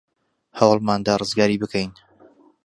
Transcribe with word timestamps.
هەوڵمان 0.59 0.99
دا 1.05 1.13
ڕزگاری 1.21 1.61
بکەین. 1.63 1.91